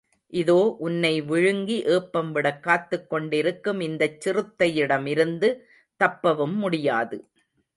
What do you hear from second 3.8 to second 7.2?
இந்தச் சிறுத்தையிடமிருந்து தப்பவும் முடியாது.